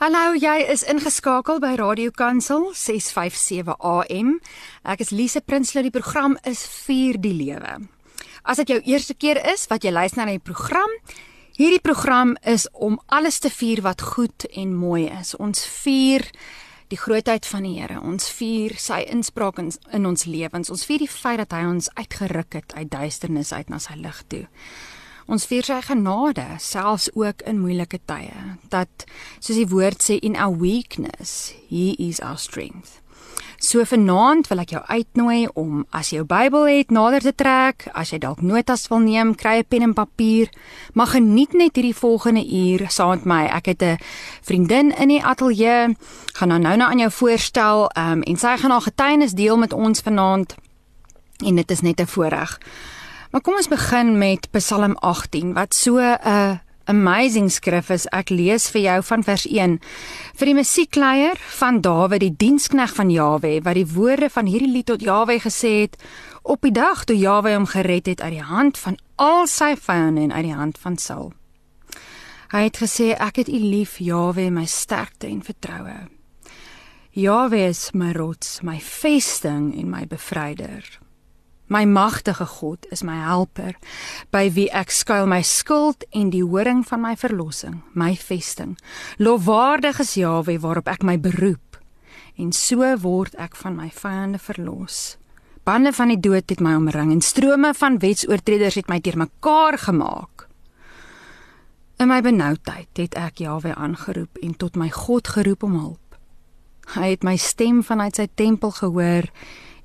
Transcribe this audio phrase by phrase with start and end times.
[0.00, 4.30] Hallo, jy is ingeskakel by Radio Kansel 657 AM.
[4.88, 5.82] Ek is Lise Prinsloo.
[5.84, 7.74] Die program is Vier die Lewe.
[8.40, 10.94] As dit jou eerste keer is wat jy luister na die program,
[11.58, 15.34] hierdie program is om alles te vier wat goed en mooi is.
[15.36, 16.24] Ons vier
[16.88, 18.00] die grootheid van die Here.
[18.00, 20.72] Ons vier sy inspraak in, in ons lewens.
[20.72, 24.24] Ons vier die feit dat hy ons uitgeruk het uit duisternis uit na sy lig
[24.32, 24.46] toe.
[25.30, 28.56] Ons vier sy genade selfs ook in moeilike tye.
[28.72, 29.06] Dat
[29.38, 32.98] soos die woord sê in our weakness, he is our strength.
[33.60, 37.84] So vanaand wil ek jou uitnooi om as jy jou Bybel het nader te trek,
[37.94, 40.48] as jy dalk notas wil neem, kry 'n pen en papier,
[40.94, 43.44] maar geniet net hierdie volgende uur saam met my.
[43.52, 43.98] Ek het 'n
[44.42, 45.94] vriendin in die ateljee,
[46.32, 50.00] gaan nou nou aan jou voorstel, um, en sy gaan haar getuienis deel met ons
[50.00, 50.54] vanaand.
[51.44, 52.58] En dit is net 'n voorreg.
[53.30, 58.06] Maar kom ons begin met Psalm 18 wat so 'n uh, amazing skrif is.
[58.06, 59.78] Ek lees vir jou van vers 1.
[60.34, 64.86] Vir die musiekleier van Dawid, die dienskneg van Jawe, wat die woorde van hierdie lied
[64.86, 65.96] tot Jawe gesê het
[66.42, 70.20] op die dag toe Jawe hom gered het uit die hand van al sy vyande
[70.20, 71.32] en uit die hand van Saul.
[72.50, 76.08] Hy het gesê ek het U lief, Jawe, my sterkte en vertroue.
[77.12, 80.82] Jawe is my rots, my vesting en my bevryder.
[81.70, 83.76] My magtige God is my helper,
[84.34, 88.72] by wie ek skuil my skuld en die horing van my verlossing, my vesting.
[89.22, 91.78] Lofwaardig is Jahwe waarop ek my beroep,
[92.34, 95.14] en so word ek van my vyande verlos.
[95.62, 100.48] Bande van die dood het my omring en strome van wetsoortreders het my deurmekaar gemaak.
[102.02, 106.18] In my benoudheid het ek Jahwe aangeroep en tot my God geroep om hulp.
[106.96, 109.30] Hy het my stem vanuit sy tempel gehoor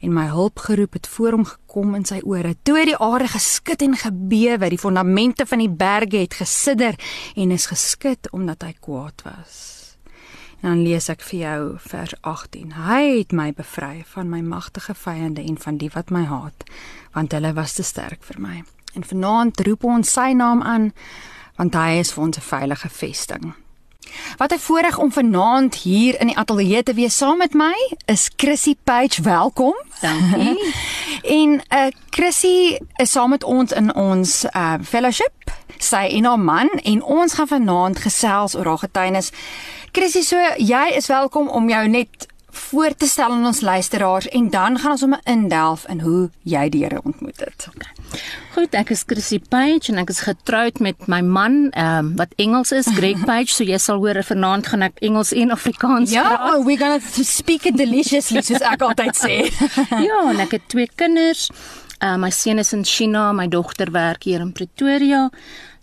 [0.05, 2.53] en my hulp geroep het voor hom gekom in sy ore.
[2.63, 6.99] Toe het die aarde geskit en gebewe, die fondamente van die berge het gesidder
[7.35, 9.57] en is geskit omdat hy kwaad was.
[10.61, 12.77] En dan lees ek vir jou vers 18.
[12.85, 16.65] Hy het my bevry van my magtige vyande en van die wat my haat,
[17.17, 18.63] want hulle was te sterk vir my.
[18.95, 20.91] En vanaand roep ons sy naam aan
[21.55, 23.53] want hy is vir ons 'n veilige vesting.
[24.37, 28.29] Wat 'n voorreg om vanaand hier in die ateljee te wees saam met my is
[28.35, 29.21] Chrissy Page.
[29.21, 29.75] Welkom.
[30.01, 30.73] Dankie.
[31.39, 35.51] en uh Chrissy is saam met ons in ons uh fellowship.
[35.77, 39.31] Sy en haar man en ons gaan vanaand gesels oor haar getuienis.
[39.91, 42.27] Chrissy, so jy is welkom om jou net
[42.65, 46.29] voor te stel aan ons luisteraars en dan gaan ons om 'n indelf in hoe
[46.43, 47.67] jy die Here ontmoet het.
[47.75, 47.91] Okay.
[48.53, 52.33] Goed, ek is Chrissy Page en ek is getroud met my man, ehm um, wat
[52.35, 56.23] Engels is, Greg Page, so jy sal hoor vanaand gaan ek Engels en Afrikaans ja,
[56.23, 56.39] praat.
[56.39, 59.35] Ja, oh, we're going to speak it deliciously soos ek altyd sê.
[60.09, 61.49] ja, en ek het twee kinders.
[62.01, 65.29] Uh, my seun is in China, my dogter werk hier in Pretoria.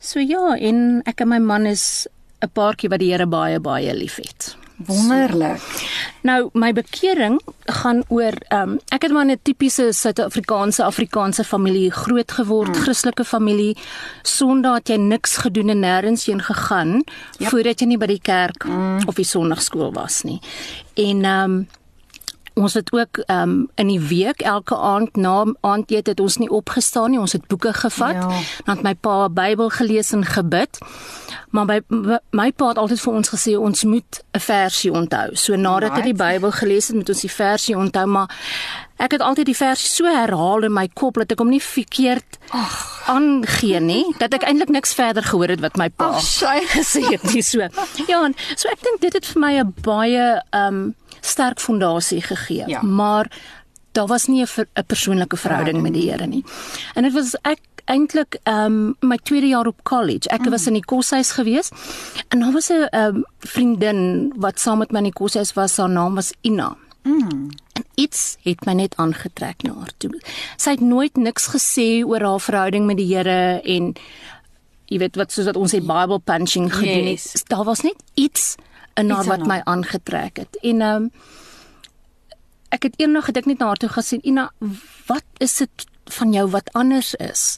[0.00, 2.08] So ja, en ek en my man is
[2.42, 4.56] 'n paartjie wat die Here baie baie liefhet.
[4.86, 5.60] Wonderlik.
[6.22, 11.90] Nou my bekering gaan oor ehm um, ek het maar 'n tipiese Suid-Afrikaanse Afrikaanse familie
[11.90, 12.82] groot geword, mm.
[12.82, 13.76] Christelike familie.
[14.22, 17.04] Sondag het jy niks gedoen en nêrens heen gegaan
[17.38, 17.48] yep.
[17.50, 19.06] voordat jy nie by die kerk mm.
[19.06, 20.40] of die Sondagskool was nie.
[20.94, 21.68] En ehm um,
[22.54, 26.50] Ons het ook ehm um, in die week elke aand na aandete het ons nie
[26.50, 27.18] opgestaan nie.
[27.18, 28.14] Ons het boeke gevat.
[28.14, 28.28] Ja.
[28.64, 30.78] Dan het my pa Bybel gelees en gebid.
[31.50, 31.80] Maar by
[32.30, 35.36] my pa het altyd vir ons gesê ons moet 'n versie onthou.
[35.36, 35.96] So nadat right.
[35.96, 38.30] hy die Bybel gelees het, moet ons die versie onthou, maar
[38.96, 42.38] ek het altyd die versie so herhaal in my kop dat ek hom nie verkeerd
[43.06, 46.22] aangee nie, dat ek eintlik niks verder gehoor het wat my pa Ach,
[46.76, 47.60] gesê het nie so.
[48.06, 52.20] Ja, en so ek dink dit het vir my 'n baie ehm um, sterk fondasie
[52.22, 52.64] gegee.
[52.66, 52.82] Ja.
[52.82, 53.30] Maar
[53.92, 56.44] daar was nie 'n persoonlike verhouding met die Here nie.
[56.94, 60.28] En dit was ek eintlik ehm um, my tweede jaar op college.
[60.28, 60.50] Ek mm.
[60.50, 61.70] was in die koshuis gewees
[62.28, 65.76] en daar was 'n um, vriendin wat saam met my in die koshuis was.
[65.76, 66.76] Haar naam was Ina.
[67.02, 67.48] Mm.
[67.72, 70.20] En iets het my net aangetrek na haar toe.
[70.56, 73.94] Sy het nooit niks gesê oor haar verhouding met die Here en
[74.86, 77.42] jy weet wat soos wat ons het Bible punching gedoen yes.
[77.48, 78.54] Daar was net iets
[78.94, 80.58] in haar wat my aangetrek het.
[80.62, 81.10] En ehm um,
[82.72, 84.50] ek het eendag gedink net na haar toe gesien, Ina,
[85.06, 87.56] wat is dit van jou wat anders is?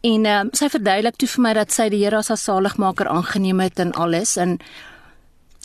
[0.00, 3.08] En ehm um, sy verduidelik toe vir my dat sy die Here as haar saligmaker
[3.08, 4.58] aangeneem het en alles en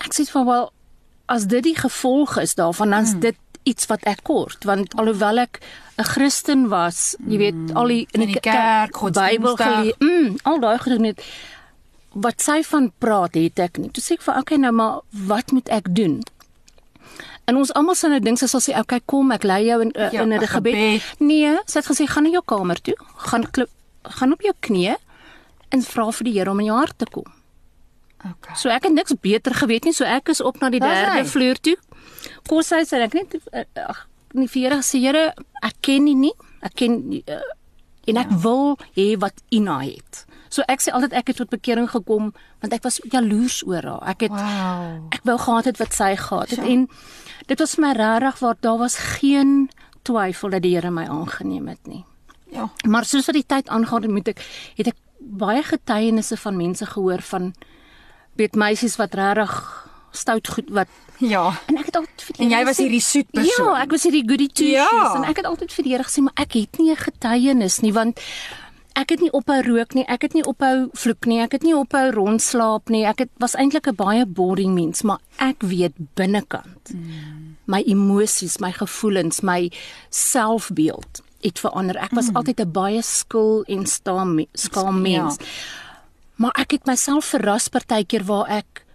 [0.06, 0.72] ek sê vir wel
[1.26, 3.20] as dit die gevolg is daarvan dan's hmm.
[3.20, 5.62] dit iets wat ek kort want alhoewel ek
[5.98, 9.94] 'n Christen was, jy weet, al die in die, in die kerk, se Bybel gelees,
[10.00, 11.22] mm, al daai gedoen het
[12.14, 13.90] wat sy van praat het ek nie.
[13.94, 16.22] Toe sê ek vir okay nou maar wat moet ek doen?
[17.50, 19.92] En ons almal sou nou dink sy sal sê okay kom ek lei jou in
[19.98, 20.74] uh, ja, in 'n gebed.
[20.74, 21.20] gebed.
[21.20, 22.96] Nee, sy het gesê gaan na jou kamer toe,
[23.30, 23.70] gaan klip,
[24.04, 24.96] gaan op jou knieë
[25.74, 27.28] en vra vir die Here om in jou hart te kom.
[28.24, 28.56] Okay.
[28.56, 31.60] So ek het niks beter geweet nie, so ek is op na die derde vloer
[31.60, 31.76] toe.
[32.48, 36.16] Kos hy sê ek net eh, ag nie vir Here sê Here, ek ken nie
[36.16, 36.34] nie.
[36.64, 37.42] Ek ken uh,
[38.08, 38.40] en ek ja.
[38.46, 40.24] wil hê wat U na het.
[40.54, 44.04] So ek sê altyd ek het tot bekering gekom want ek was jaloers oor haar.
[44.14, 45.10] Ek het wow.
[45.16, 46.70] ek wou gehad het wat sy gehad het ja.
[46.70, 46.88] en
[47.50, 49.70] dit was my regtig waar daar was geen
[50.06, 52.04] twyfel dat die Here my aangeneem het nie.
[52.54, 52.70] Ja.
[52.86, 54.44] Maar soos wat die tyd aangaan, moet ek
[54.78, 57.54] het ek baie getuienisse van mense gehoor van
[58.38, 59.54] weet meisies wat regtig
[60.14, 63.72] stout goed wat ja en ek het altyd vir En jy was hierdie soet persoon.
[63.72, 64.86] Ja, ek was hierdie goody two ja.
[64.90, 67.80] shoes en ek het altyd vir die Here gesê maar ek het nie 'n getuienis
[67.82, 68.22] nie want
[68.94, 71.76] ek het nie ophou rook nie, ek het nie ophou vloek nie, ek het nie
[71.76, 73.04] ophou rondslaap nie.
[73.10, 77.58] Ek het was eintlik 'n baie boring mens, maar ek weet binnekant mm.
[77.66, 79.72] my emosies, my gevoelens, my
[80.10, 81.98] selfbeeld het verander.
[81.98, 82.36] Ek was mm.
[82.36, 85.38] altyd 'n baie skil en skaam skaam mens.
[85.40, 85.46] Ja.
[86.36, 88.86] Maar ek het myself verras partykeer waar ek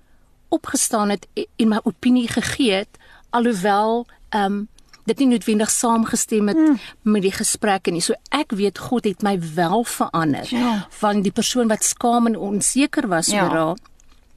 [0.49, 2.99] opgestaan het en my opinie gegee het
[3.31, 4.69] alhoewel ehm um,
[5.09, 6.79] dit nie noodwendig saamgestem het mm.
[7.15, 8.03] met die gesprekke nie.
[8.05, 10.49] So ek weet God het my wel verander.
[10.55, 10.75] Ja.
[11.01, 13.47] Van die persoon wat skaam en onseker was ja.
[13.47, 13.87] oor haar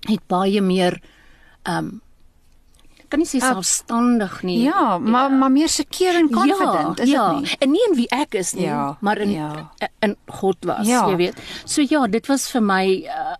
[0.10, 1.02] het baie meer
[1.64, 2.00] ehm um,
[3.12, 4.62] kan nie sê selfstandig nie.
[4.64, 5.38] Ja, maar ja.
[5.38, 7.26] maar meer seker en confident, ja, is ja.
[7.30, 7.56] dit nie?
[7.60, 8.98] En nie in wie ek is nie, ja.
[9.04, 9.50] maar in ja.
[10.00, 11.04] in God was, ja.
[11.12, 11.42] jy weet.
[11.66, 13.36] So ja, dit was vir my uh,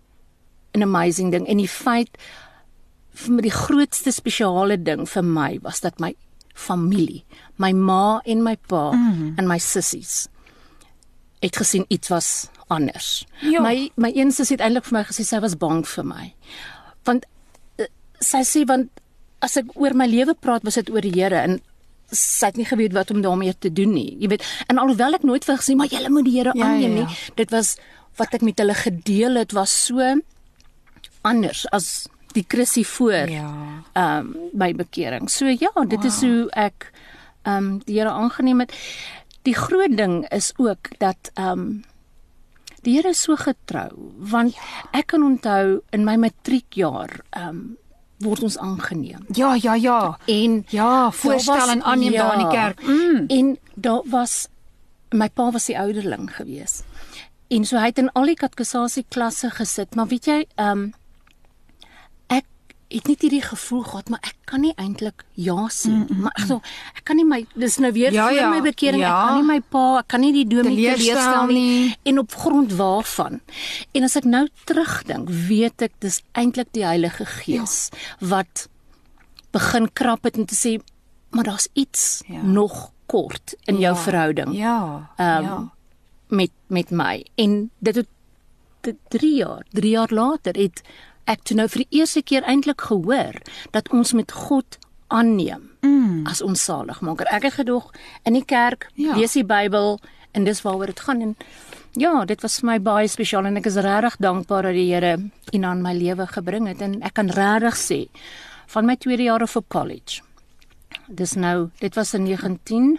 [0.76, 2.20] 'n amazing ding en die feit
[3.22, 6.14] vir my die grootste spesiale ding vir my was dat my
[6.54, 7.24] familie,
[7.56, 10.28] my ma en my pa mm en my sissies
[11.42, 13.26] het gesien iets was anders.
[13.40, 13.60] Ja.
[13.60, 16.28] My my een sussie het eintlik vir my gesê sy was bang vir my.
[17.08, 17.26] Want
[17.82, 17.88] uh,
[18.22, 19.02] sy sê want
[19.42, 21.58] as ek oor my lewe praat, was dit oor die Here en
[22.12, 24.12] sy het nie geweet wat om daarmee te doen nie.
[24.20, 27.00] Jy weet, en alhoewel ek nooit vir gesê maar jy moet die Here ja, aanneem
[27.00, 27.10] ja, ja.
[27.10, 27.74] nie, dit was
[28.20, 30.12] wat ek met hulle gedeel het was so
[31.26, 33.50] anders as die Chrissie voor ja
[33.92, 35.30] ehm um, my bekering.
[35.30, 36.04] So ja, dit wow.
[36.04, 36.90] is hoe ek
[37.42, 38.72] ehm um, die Here aangeneem het.
[39.42, 41.84] Die groot ding is ook dat ehm um,
[42.82, 44.60] die Here so getrou want ja.
[44.90, 47.62] ek kan onthou in my matriekjaar ehm um,
[48.22, 49.26] word ons aangeneem.
[49.34, 50.18] Ja, ja, ja.
[50.30, 52.82] En ja, voorstel en aanneem ja, daar in die kerk.
[52.86, 53.24] Mm.
[53.26, 54.46] En daar was
[55.10, 56.82] my pa was die ouderling gewees.
[57.52, 60.90] En so hy het in al die katekisasie klasse gesit, maar weet jy, ehm um,
[62.92, 66.20] het net hierdie gevoel gehad maar ek kan nie eintlik ja sê mm -mm.
[66.26, 66.60] maar so
[66.96, 69.12] ek kan nie my dis nou weer ja, vir ja, my bekering ja.
[69.12, 72.72] ek kan nie my pa ek kan nie die dominee teleurstel nie en op grond
[72.72, 73.40] waarvan
[73.92, 78.26] en as ek nou terugdink weet ek dis eintlik die Heilige Gees ja.
[78.28, 78.68] wat
[79.52, 80.80] begin krap het en te sê
[81.30, 82.42] maar daar's iets ja.
[82.42, 84.02] nog kort in jou ja.
[84.02, 85.72] verhouding ja um, ja
[86.32, 90.82] met met my en dit het 3 jaar 3 jaar later het
[91.30, 93.38] ek toe nou vir die eerste keer eintlik gehoor
[93.70, 94.78] dat ons met God
[95.12, 96.26] aanneem mm.
[96.30, 97.28] as ons saligmaker.
[97.30, 97.90] Ek het gedog
[98.24, 99.16] in die kerk ja.
[99.16, 99.98] lees die Bybel
[100.32, 101.36] en dis waaroor dit gaan en
[102.00, 105.14] ja, dit was vir my baie spesiaal en ek is regtig dankbaar dat die Here
[105.52, 108.00] in aan my lewe gebring het en ek kan regtig sê
[108.72, 110.22] van my tweede jaar op college.
[111.08, 112.94] Dis nou, dit was in 19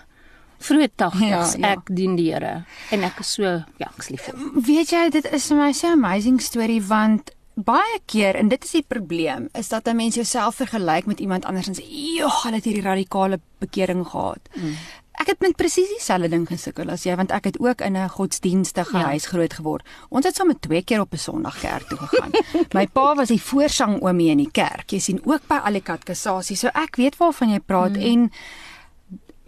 [0.63, 1.71] vroeg 80s ja, ja.
[1.73, 4.29] ek dien die Here en ek is so ja, ek is lief.
[4.53, 8.63] Weet jy, dit is vir my so 'n amazing storie want baie keer en dit
[8.63, 11.85] is die probleem is dat 'n mens jouself vergelyk met iemand anders en sê,
[12.17, 14.75] "Joh, hulle het hierdie radikale bekering gehad." Mm.
[15.13, 18.09] Ek het met presies dieselfde ding gesukkel as jy want ek het ook in 'n
[18.09, 19.03] godsdienstige ja.
[19.03, 19.85] huis groot geword.
[20.09, 22.31] Ons het sommer twee keer op 'n Sondag kerk toe gegaan.
[22.77, 24.91] My pa was die voorsang oomie in die kerk.
[24.91, 26.55] Jy sien ook by al die katekisasie.
[26.55, 28.01] So ek weet waarvan jy praat mm.
[28.01, 28.31] en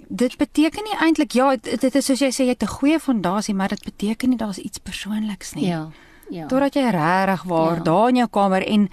[0.08, 3.56] dit beteken nie eintlik ja, dit is soos jy sê jy het 'n goeie fondasie,
[3.56, 5.66] maar dit beteken nie daar's iets persoonliks nie.
[5.66, 5.90] Ja.
[6.30, 6.48] Ja.
[6.48, 7.84] Totdat jy regtig waar ja.
[7.84, 8.90] daar in jou kamer en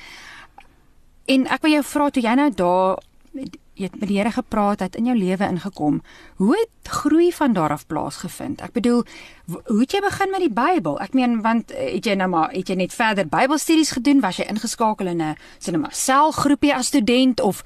[1.25, 2.99] en ek wil jou vra toe jy nou daar
[3.33, 6.03] jy het met die Here gepraat het in jou lewe ingekom.
[6.37, 8.61] Hoe het groei van daar af plaasgevind?
[8.61, 9.05] Ek bedoel,
[9.49, 10.99] hoe het jy begin met die Bybel?
[11.01, 14.21] Ek meen want eh, het jy nou maar het jy net verder Bybelstudies gedoen?
[14.21, 17.65] Was jy ingeskakel in 'n sinema selgroepie as student of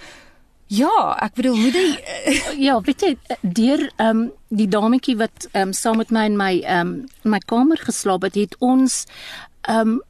[0.66, 1.98] Ja, ek bedoel hoe die
[2.66, 6.36] ja, weet jy, deur ehm um, die dametjie wat ehm um, saam met my in
[6.36, 9.06] my ehm um, my kamer geslaap het, het ons
[9.68, 10.02] um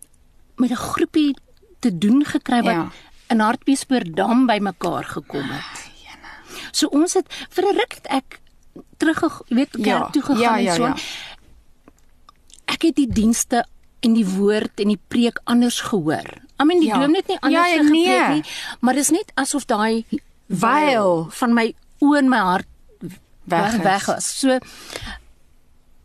[0.57, 1.37] met 'n groepie
[1.79, 2.89] te doen gekry wat ja.
[3.27, 5.91] in Hartbeespoortdam bymekaar gekom het.
[6.71, 8.41] So ons het vir 'n ruk het ek
[8.97, 10.11] terug weet kerk ja.
[10.11, 10.87] toe gegaan ja, ja, en so.
[10.87, 10.95] Ja.
[12.65, 13.67] Ek het die dienste
[14.01, 16.29] en die woord en die preek anders gehoor.
[16.61, 17.01] I mean die ja.
[17.01, 18.45] dom net nie anders ja, ja, gepreek nie,
[18.81, 20.05] maar dis net asof daai
[20.47, 22.69] weil van my oë en my hart
[23.45, 24.29] weg weg was.
[24.41, 24.59] So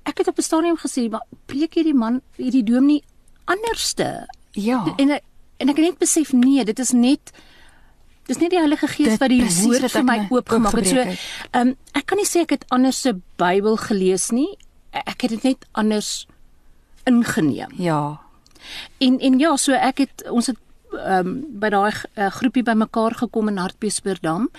[0.03, 3.03] ek het op 'n stadium gesê, maar preek hierdie man hierdie dom nie
[3.53, 4.09] anderste.
[4.51, 4.83] Ja.
[4.97, 5.19] En
[5.61, 7.33] en ek het net besef nee, dit is net
[8.29, 10.89] dis net die Heilige Gees wat die woord vir my oopgemaak het.
[10.89, 14.49] So ehm um, ek kan nie sê ek het anders se Bybel gelees nie.
[14.91, 16.27] Ek het dit net anders
[17.09, 17.73] ingeneem.
[17.77, 18.21] Ja.
[18.99, 20.59] En en ja, so ek het ons het
[20.91, 24.49] ehm um, by daai uh, groepie bymekaar gekom in Hartbeespoortdam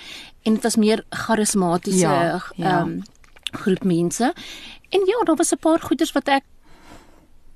[0.43, 2.81] en dit was meer charismatiese ja, ehm ja.
[2.81, 3.03] um,
[3.53, 4.33] groep mense.
[4.93, 6.45] En ja, daar was 'n paar goeters wat ek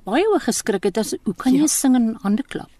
[0.06, 1.72] baie oor geskrik het as hoe kan jy ja.
[1.72, 2.70] sing en hande klap?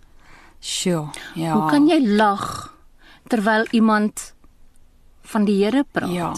[0.62, 1.52] Sjoe, ja.
[1.54, 2.73] Hoe kan jy lag
[3.30, 4.33] terwyl iemand
[5.26, 6.14] van die Here praat?
[6.14, 6.33] Ja.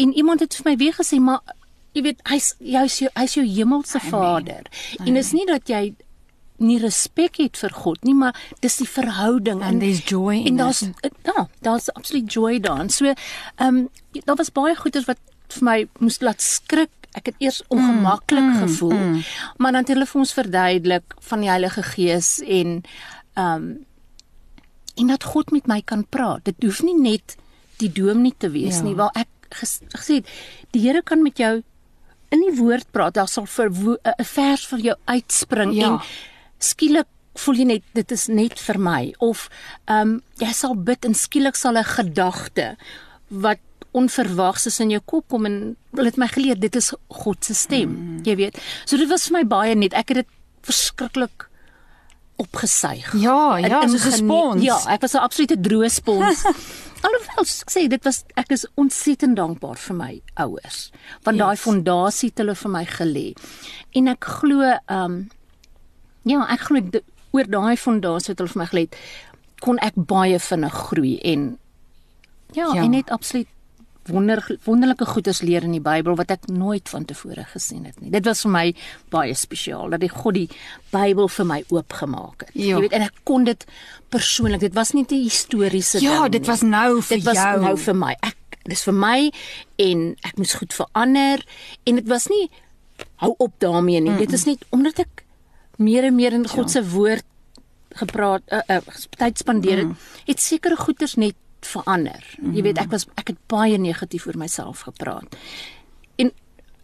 [0.00, 1.42] En iemand het vir my weer gesê, maar
[1.92, 4.64] jy weet hy's hy's jou hy's jou hemelse Vader.
[4.64, 5.12] Amen.
[5.12, 5.92] En is nie dat jy
[6.62, 10.82] nie respek het vir God nie, maar dis die verhouding and there's joy en daar's
[11.26, 12.90] ja, daar's absoluut joy daarin.
[12.90, 13.88] So, ehm um,
[14.24, 15.20] daar was baie goeders wat
[15.52, 17.01] vir my moes laat skrik.
[17.12, 18.98] Ek het eers ongemaklik mm, gevoel.
[18.98, 19.22] Mm, mm.
[19.56, 22.82] Maar dan het hulle vir ons verduidelik van die Heilige Gees en
[23.34, 23.72] ehm um,
[25.00, 26.44] en dat God met my kan praat.
[26.44, 27.36] Dit hoef nie net
[27.80, 28.84] die doom nie te wees ja.
[28.84, 30.28] nie, waar ek gesê het
[30.76, 31.62] die Here kan met jou
[32.32, 33.16] in die woord praat.
[33.16, 35.86] Daar sal vir 'n vers vir jou uitspring ja.
[35.86, 36.00] en
[36.58, 39.48] skielik voel jy net dit is net vir my of
[39.86, 42.76] ehm um, jy sal bid en skielik sal 'n gedagte
[43.28, 43.60] wat
[43.96, 45.58] onverwags is in jou kop kom en
[45.92, 48.20] wil dit my geleer dit is God se stem mm.
[48.28, 50.30] jy weet so dit was vir my baie net ek het dit
[50.66, 51.48] verskriklik
[52.42, 56.46] opgesuig ja ja soos 'n spons ja ek was 'n absolute droë spons
[57.04, 60.90] alhoewel ek sê dit was ek is ontsettend dankbaar vir my ouers
[61.24, 61.44] want yes.
[61.44, 63.28] daai fondasie het hulle vir my gelê
[63.94, 65.22] en ek glo ehm um,
[66.28, 68.98] Ja, ek glo oor daai fondasie wat hulle vir my gelê het,
[69.62, 71.46] kon ek baie vinnig groei en
[72.52, 72.82] ja, ja.
[72.82, 73.48] en net absoluut
[74.10, 78.10] wonder wonderlike goeders leer in die Bybel wat ek nooit van tevore gesien het nie.
[78.10, 78.64] Dit was vir my
[79.14, 80.48] baie spesiaal dat die God die
[80.90, 82.54] Bybel vir my oopgemaak het.
[82.54, 82.76] Ja.
[82.76, 83.66] Jy weet en ek kon dit
[84.12, 86.22] persoonlik, dit was nie 'n historiese ja, ding.
[86.22, 87.34] Ja, dit was nou vir dit jou.
[87.34, 88.16] Dit was nou vir my.
[88.20, 89.32] Ek dis vir my
[89.76, 91.44] en ek moes goed verander
[91.84, 92.50] en dit was nie
[93.22, 94.10] hou op daarmee nie.
[94.10, 94.18] Mm -mm.
[94.18, 95.24] Dit is net omdat ek
[95.76, 97.24] meer en meer in God se woord
[97.88, 98.78] gepraat uh, uh,
[99.18, 99.96] tyd spandeer het, mm.
[100.24, 101.34] het sekere goeders net
[101.66, 102.24] verander.
[102.38, 102.54] Mm.
[102.56, 105.36] Jy weet ek was ek het baie negatief oor myself gepraat.
[106.20, 106.32] En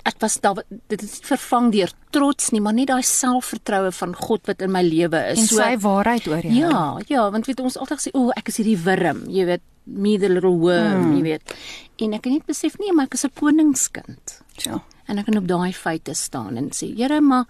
[0.08, 4.46] ek was daar dit het vervang deur trots nie, maar net daai selfvertroue van God
[4.48, 5.42] wat in my lewe is.
[5.42, 6.54] En so sy waarheid oor jou.
[6.56, 9.64] Ja, ja, want weet ons altyd sê o, oh, ek is hierdie wurm, jy weet,
[9.88, 11.16] me the little worm, mm.
[11.18, 11.58] jy weet.
[12.04, 14.40] En ek het net besef nee, maar ek is 'n koningskind.
[14.64, 14.82] Ja.
[15.08, 17.46] En ek kan op daai feite staan en sê, Here, maar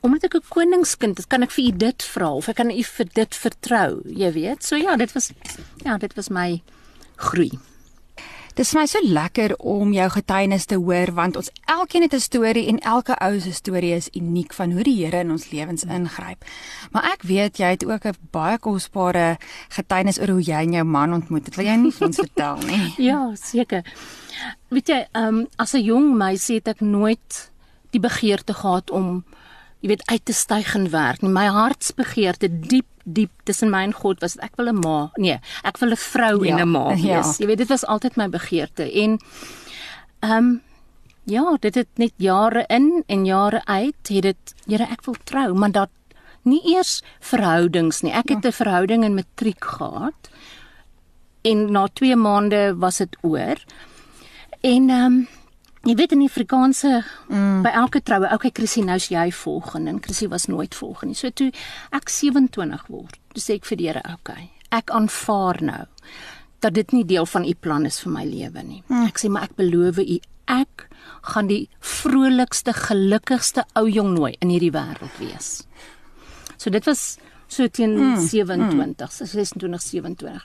[0.00, 2.82] omdat ek 'n koningskind is, kan ek vir u dit vra of ek kan u
[2.82, 4.64] vir dit vertrou, jy weet.
[4.64, 5.32] So ja, dit was
[5.84, 6.62] ja, dit was my
[7.16, 7.58] groei.
[8.58, 12.20] Dit is my so lekker om jou getuienis te hoor want ons elkeen het 'n
[12.20, 15.84] storie en elke ou se storie is uniek van hoe die Here in ons lewens
[15.84, 16.44] ingryp.
[16.90, 19.38] Maar ek weet jy het ook 'n baie kosbare
[19.68, 21.54] getuienis oor hoe jy en jou man ontmoet het.
[21.54, 22.94] Wil jy nie vir ons vertel nie?
[23.10, 23.84] ja, seker.
[24.68, 27.50] Weet jy, ehm um, as 'n jong meisie het ek nooit
[27.90, 29.24] die begeerte gehad om
[29.80, 31.30] jy weet uit te styg en werk nie.
[31.30, 35.10] My hartsbegeerte diep diep tussen my en God was ek wil 'n ma.
[35.16, 36.96] Nee, ek wil 'n vrou ja, en 'n ma ja.
[36.96, 37.36] wees.
[37.36, 37.38] Ja.
[37.38, 39.18] Jy weet dit was altyd my begeerte en
[40.20, 40.62] ehm um,
[41.24, 45.54] ja, dit het net jare in en jare uit het dit Here ek wil trou,
[45.54, 45.90] maar dat
[46.42, 48.12] nie eers verhoudings nie.
[48.12, 48.48] Ek het ja.
[48.48, 50.30] 'n verhouding in matriek gehad.
[51.42, 53.56] En na 2 maande was dit oor.
[54.60, 55.28] En ehm um,
[55.86, 57.60] Jy weet in die Afrikaanse mm.
[57.62, 61.14] by elke troue, okay Chrissy, nou's jy volgende en Chrissy was nooit volgende.
[61.18, 61.52] So toe
[61.94, 65.84] ek 27 word, sê ek vir die Here, okay, ek aanvaar nou
[66.64, 68.82] dat dit nie deel van u plan is vir my lewe nie.
[68.88, 69.06] Mm.
[69.06, 70.18] Ek sê maar ek beloof u
[70.48, 70.88] ek
[71.28, 75.62] gaan die vrolikste, gelukkigste ou jong nooi in hierdie wêreld wees.
[76.56, 78.16] So dit was so teen mm.
[78.26, 78.96] 27, mm.
[79.14, 80.42] 26, 27.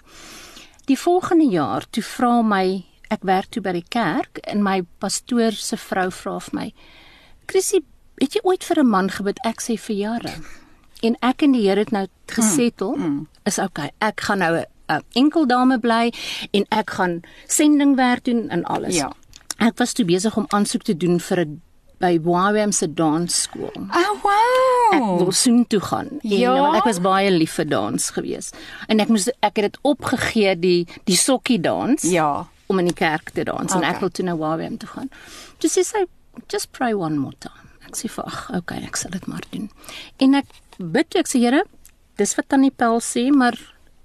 [0.85, 2.65] Die volgende jaar toe vra my
[3.13, 6.67] ek werk toe by die kerk en my pastoor se vrou vra vir my:
[7.47, 7.83] "Chrissy,
[8.21, 10.33] het jy ooit vir 'n man gebid?" Ek sê vir jare.
[11.03, 13.27] En ek en die Here het nou gesettel, mm, mm.
[13.45, 13.91] is okay.
[13.99, 16.13] Ek gaan nou 'n enkel dame bly
[16.51, 18.95] en ek gaan sendingwerk doen en alles.
[18.95, 19.11] Ja.
[19.57, 21.61] Ek was toe besig om aansoek te doen vir 'n
[21.99, 23.71] by YWAM se dansskool.
[23.75, 24.93] Oh wow.
[24.93, 26.09] Ek wil soon toe gaan.
[26.21, 26.73] En ja?
[26.75, 28.51] ek was baie lief vir dans gewees.
[28.87, 32.03] En ek moes ek het dit opgegee die die sokkie dans.
[32.03, 33.79] Ja om in die kerk te dans okay.
[33.79, 35.11] en ek wil toe nou waar weem toe gaan.
[35.63, 36.05] Dis sê sy
[36.49, 37.69] just pray one more time.
[37.85, 39.69] Ek sê vir ag, okay, ek sal dit maar doen.
[40.23, 40.49] En ek
[40.79, 41.63] bid ek sê Here,
[42.17, 43.57] dis wat Tannie Pel sê, maar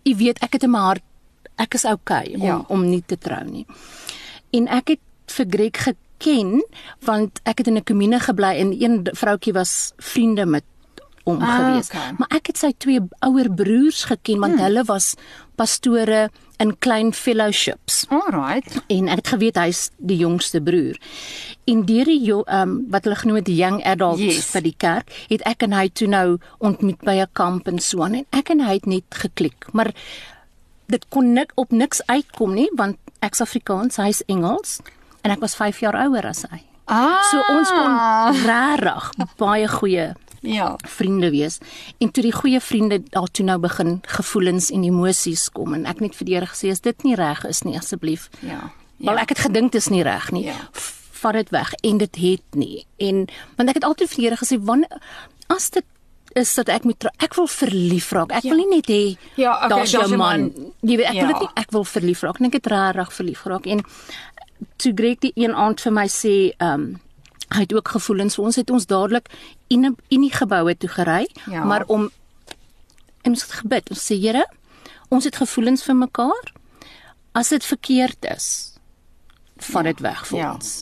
[0.04, 1.04] u weet ek het in my hart
[1.58, 2.58] ek is okay om ja.
[2.70, 3.66] om nie te trou nie.
[4.54, 6.62] En ek het vir Greg geken
[7.04, 10.64] want ek het in 'n kommunie gebly en een vroutjie was vriende met
[11.28, 11.90] om ah, gewees.
[11.92, 12.12] Okay.
[12.18, 14.64] Maar ek het sy twee ouer broers geken want hmm.
[14.66, 15.14] hulle was
[15.58, 18.04] pastore in klein fellowships.
[18.10, 18.80] Alright.
[18.90, 20.98] En ek het geweet hy's die jongste broer.
[21.70, 24.50] En deur die um, wat hulle genoem het young adults yes.
[24.54, 28.14] vir die kerk, het ek en hy toe nou ontmoet by 'n kamp in Swan
[28.14, 29.70] en ek en hy het net geklik.
[29.72, 29.92] Maar
[30.88, 34.80] dit kon nik op niks uitkom nie want ek's Afrikaans, hy's Engels
[35.22, 36.62] en ek was 5 jaar ouer as hy.
[36.88, 37.22] Ah.
[37.30, 37.94] So ons kon
[38.48, 41.58] regtig baie goeie ja, vriende wees.
[41.98, 46.00] En toe die goeie vriende daar toe nou begin gevoelens en emosies kom en ek
[46.00, 48.28] net vir die Here gesê as dit nie reg is nie asseblief.
[48.40, 48.72] Ja.
[48.96, 49.10] ja.
[49.10, 50.46] Wel ek het gedink dit is nie reg nie.
[50.50, 50.68] Ja.
[51.18, 52.86] Vat dit weg en dit het nie.
[52.96, 53.26] En
[53.56, 55.00] want ek het altyd vir die Here gesê wanneer
[55.48, 55.84] as dit
[56.36, 58.32] is dat ek moet ek wil verlief raak.
[58.36, 58.52] Ek ja.
[58.52, 59.02] wil nie net hê
[59.40, 60.52] ja, okay, daar's 'n man.
[60.80, 61.26] Jy weet ek ja.
[61.26, 62.40] wil dit nie ek wil verlief raak.
[62.40, 63.84] Ek het regtig verlief geraak en
[64.76, 67.00] toe Greg die een aand vir my sê ehm um,
[67.54, 69.28] hy het ook gevoelens vir ons het ons dadelik
[69.72, 71.64] in in die geboue toe gery ja.
[71.64, 72.10] maar om
[73.22, 74.44] en ons het gebid ons sê Here
[75.08, 76.52] ons het gevoelens vir mekaar
[77.38, 78.48] as dit verkeerd is
[79.72, 80.10] van dit ja.
[80.10, 80.52] weg vir ja.
[80.54, 80.74] ons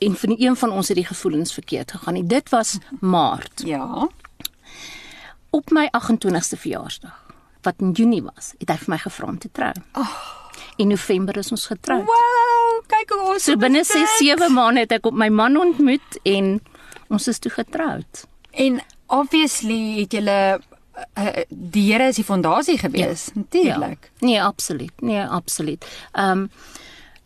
[0.00, 4.08] en vir een van ons het die gevoelens verkeerd gegaan en dit was maart ja
[5.50, 7.16] op my 28ste verjaarsdag
[7.66, 10.14] wat in Junie was het hy vir my gevra om te trou oh.
[10.78, 12.39] in November is ons getroud wow
[12.90, 16.58] kyk hoe ons So binne 6 7 maande het ek op my man ontmoet en
[17.10, 18.26] ons is toe getroud.
[18.50, 20.38] En obviously het julle
[21.18, 23.40] uh, die Here is die fondasie gewees, ja.
[23.42, 24.10] natuurlik.
[24.20, 24.26] Ja.
[24.26, 25.00] Nee, absoluut.
[25.00, 25.86] Nee, absoluut.
[26.12, 26.50] Ehm um,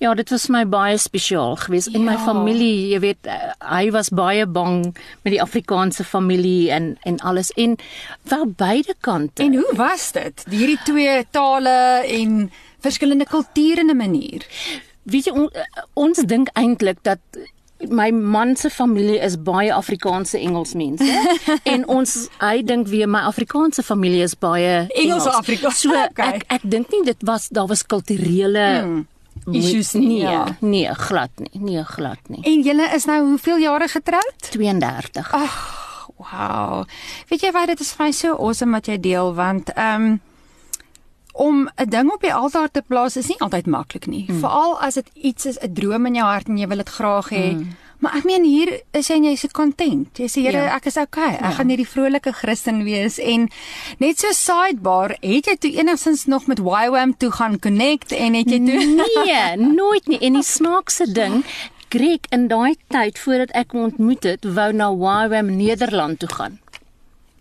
[0.02, 2.10] Ja, dit was my baie spesiaal geweest in ja.
[2.10, 4.82] my familie, jy weet, uh, hy was baie bang
[5.22, 7.76] met die Afrikaanse familie en en alles en
[8.28, 9.42] wel beide kante.
[9.46, 10.44] En hoe was dit?
[10.50, 12.50] Hierdie twee tale en
[12.84, 14.44] verskillende kulture in 'n manier.
[15.04, 15.50] Weet jy on,
[15.94, 17.20] ons dink eintlik dat
[17.90, 21.04] my man se familie is baie Afrikaanse Engelsmense
[21.72, 25.82] en ons hy dink weer my Afrikaanse familie is baie Engels Afrikaans.
[25.82, 26.38] So okay.
[26.38, 29.06] ek ek dink nie dit was daar was kulturele hmm.
[29.52, 30.06] issues nie.
[30.06, 30.44] Nee, ja.
[30.60, 31.52] nee, glad nie.
[31.60, 32.42] Nee, glad nie.
[32.48, 34.50] En julle is nou hoeveel jare getroud?
[34.50, 35.32] 32.
[35.40, 35.58] Ag,
[36.20, 36.84] wow.
[37.28, 40.22] Weet jy wat dit is vir my so awesome wat jy deel want ehm um,
[41.34, 44.24] om 'n ding op die altaar te plaas is nie altyd maklik nie.
[44.28, 44.38] Mm.
[44.38, 47.28] Veral as dit iets is 'n droom in jou hart en jy wil dit graag
[47.30, 47.52] hê.
[47.52, 47.76] Mm.
[47.98, 50.18] Maar ek meen hier is jy en jy se content.
[50.18, 50.74] Jy sê Here, ja.
[50.76, 51.34] ek is okay.
[51.34, 51.50] Ek ja.
[51.50, 53.48] gaan hierdie vrolike Christen wees en
[53.98, 58.50] net so sidebar, het jy toe enigstens nog met YWAM toe gaan connect en het
[58.50, 60.18] jy toe Nee, nooit nie.
[60.20, 61.44] En die snaakse ding,
[61.88, 66.60] Greg in daai tyd voordat ek hom ontmoet het, wou na YWAM Nederland toe gaan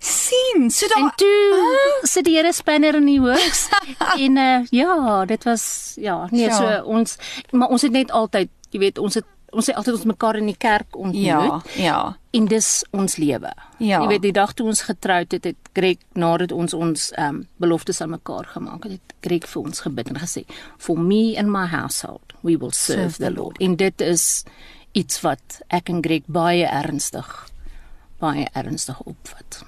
[0.03, 0.71] sien.
[0.71, 2.07] So dan toe ah.
[2.07, 3.67] sit die Here spanner in die hoogs.
[4.25, 6.57] en uh, ja, dit was ja, nee, ja.
[6.57, 7.17] so ons
[7.51, 10.47] maar ons het net altyd, jy weet, ons het ons het altyd ons mekaar in
[10.49, 11.21] die kerk ontmoet.
[11.21, 11.97] Ja, ja.
[12.33, 13.51] En dis ons lewe.
[13.77, 13.99] Ja.
[14.01, 17.43] Jy weet die dag toe ons getroud het, het Greg nadat ons ons ehm um,
[17.61, 20.45] beloftes aan mekaar gemaak het, het Greg vir ons gebid en gesê,
[20.77, 24.43] "For me and my household, we will serve, serve the Lord." En dit is
[24.91, 27.53] iets wat ek en Greg baie ernstig
[28.23, 29.63] baie ernstig opvat.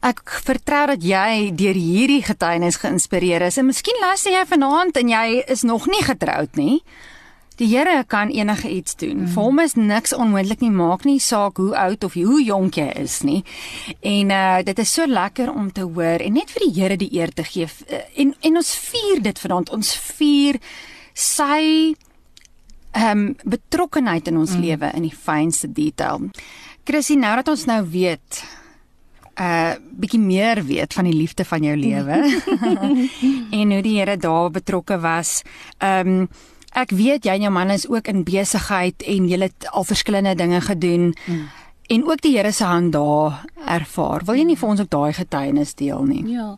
[0.00, 3.58] Ek vertrou dat jy deur hierdie getuienis geïnspireer is.
[3.60, 6.80] En miskien luister jy vanaand en jy is nog nie getroud nie.
[7.60, 9.26] Die Here kan enige iets doen.
[9.26, 9.32] Mm.
[9.34, 10.70] Vir hom is niks onmoontlik nie.
[10.72, 13.42] Maak nie saak hoe oud of hoe jonk jy is nie.
[14.00, 17.10] En uh dit is so lekker om te hoor en net vir die Here die
[17.18, 17.68] eer te gee.
[17.68, 19.74] Uh, en en ons vier dit vanaand.
[19.76, 20.56] Ons vier
[21.12, 21.92] sy
[22.90, 24.64] ehm um, betrokkenheid in ons mm.
[24.64, 26.30] lewe in die fynste detail.
[26.88, 28.40] Chrissy, nou dat ons nou weet
[29.40, 32.18] uh bietjie meer weet van die liefde van jou lewe
[33.60, 35.40] en hoe die Here daar betrokke was.
[35.80, 36.28] Um
[36.76, 40.36] ek weet jy en jou man is ook in besigheid en julle het al verskillende
[40.38, 41.48] dinge gedoen mm.
[41.96, 44.24] en ook die Here se hand daar ervaar.
[44.24, 46.22] Wil jy nie vir ons ook daai getuienis deel nie?
[46.36, 46.52] Ja.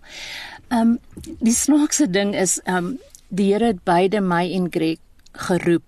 [0.72, 0.98] Um
[1.40, 2.96] die snaakse ding is um
[3.28, 4.98] die Here het beide my en Greg
[5.32, 5.86] geroep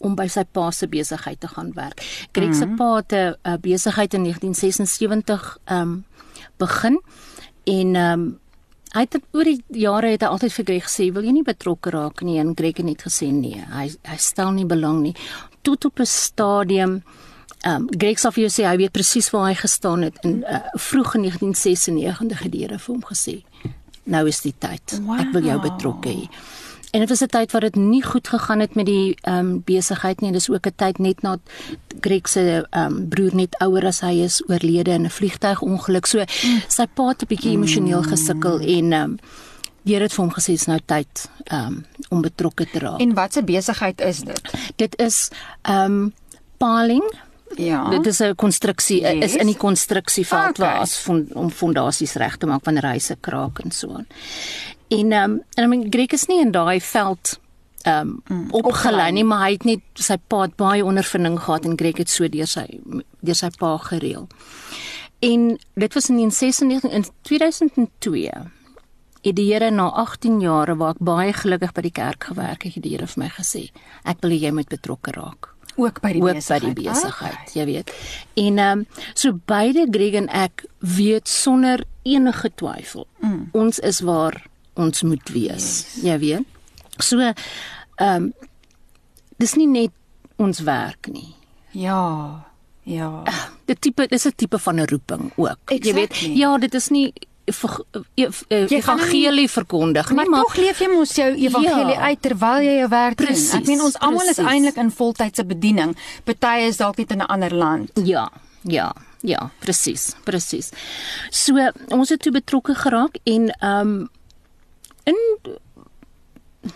[0.00, 2.02] om by sy pa se besigheid te gaan werk.
[2.32, 2.76] Greg se mm -hmm.
[2.76, 6.04] pa het 'n uh, besigheid in 1976 um
[6.56, 7.00] begin
[7.64, 8.38] en um
[8.90, 11.90] hy het oor die jare het hy altyd vir Greg gesê, "Wil jy nie betrokke
[11.90, 15.14] raak nie?" En Greg het net gesê, "Nee, hy hy stel nie belang nie."
[15.62, 17.02] Tot op 'n stadium
[17.66, 20.58] um Greg sê vir jou sê hy weet presies waar hy gestaan het in uh,
[20.72, 23.44] vroeg in 1996 gedurende vir hom gesê,
[24.04, 25.00] "Nou is die tyd.
[25.02, 25.20] Wow.
[25.20, 26.28] Ek wil jou betrokke hê."
[26.90, 29.62] En dit was 'n tyd wat dit nie goed gegaan het met die ehm um,
[29.64, 30.32] besigheid nie.
[30.32, 31.38] Dis ook 'n tyd net na
[32.00, 36.06] Greg se ehm um, broer net ouer as hy is oorlede in 'n vliegtuigongeluk.
[36.06, 36.62] So mm.
[36.68, 39.18] sy pa het 'n bietjie emosioneel gesukkel en ehm um,
[39.82, 43.00] die Here het vir hom gesê dis nou tyd ehm um, om betrokke te raak.
[43.00, 44.50] En wat 'n besigheid is dit?
[44.76, 45.30] Dit is
[45.62, 46.14] ehm um,
[46.56, 47.04] paling
[47.56, 47.88] Ja.
[47.88, 49.24] Dit is 'n konstruksie yes.
[49.24, 50.66] is in die konstruksieveld okay.
[50.66, 54.06] waar as fond, om fondasies reg te maak wanneer huise kraak en so aan.
[54.90, 57.38] En ehm um, en I mean Greg is nie in daai veld
[57.82, 61.64] ehm um, mm, opgelei nie, maar hy het net sy pa het baie ondervinding gehad
[61.64, 62.66] en Greg het so deur sy
[63.20, 64.26] deur sy pa gereël.
[65.20, 68.32] En dit was in 96 in 2002
[69.20, 72.82] het die Here na 18 jare waar ek baie gelukkig by die kerk gewerk het,
[72.82, 73.68] die Here vir my gesê,
[74.04, 77.54] ek wil jy moet betrokke raak ook by die ook besigheid, by die besigheid, okay.
[77.54, 77.92] jy weet.
[78.34, 83.48] En ehm um, so beide Greg en ek weet sonder enige twyfel, mm.
[83.52, 84.42] ons is waar
[84.80, 86.04] ons moet wees, yes.
[86.04, 86.60] jy weet.
[86.98, 87.34] So ehm
[88.00, 88.32] um,
[89.40, 89.92] dis nie net
[90.40, 91.34] ons werk nie.
[91.76, 92.44] Ja.
[92.84, 93.22] Ja.
[93.28, 95.58] Uh, dit tipe dis 'n tipe van 'n roeping ook.
[95.64, 95.88] Exactly.
[95.88, 97.12] Jy weet, ja, dit is nie
[98.14, 102.76] evangelie verkondig nie, maar, maar tog leef jy mos jou evangelie ja, uit terwyl jy
[102.78, 103.36] jou werk doen.
[103.58, 105.96] Ek meen ons almal is eintlik in voltydse bediening.
[106.24, 107.90] Party is dalk net in 'n ander land.
[108.04, 108.30] Ja,
[108.62, 108.92] ja.
[109.22, 110.70] Ja, presies, presies.
[111.30, 111.52] So
[111.88, 114.08] ons het toe betrokke geraak en ehm um,
[115.04, 115.18] in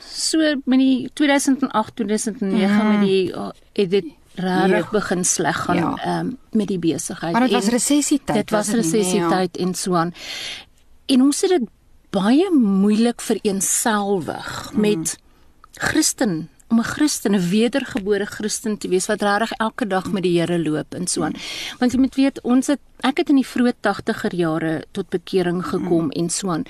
[0.00, 2.90] so met die 2008 2009 mm.
[2.90, 6.20] met die oh, het dit rarig begin sleg gaan ja.
[6.20, 7.32] um, met die besigheid.
[7.32, 8.34] Maar dit was resessietyd.
[8.34, 9.66] Dit was resessietyd nee, ja.
[9.66, 10.14] en so aan.
[11.06, 11.68] En ons het dit
[12.14, 14.80] baie moeilik vereenselwig mm.
[14.80, 15.18] met
[15.72, 20.40] Christen om 'n Christen, 'n wedergebore Christen te wees wat regtig elke dag met die
[20.40, 21.34] Here loop en so aan.
[21.78, 25.66] Want jy moet weet, ons het ek het in die vroeë 80er jare tot bekering
[25.66, 26.10] gekom mm.
[26.10, 26.64] en so aan.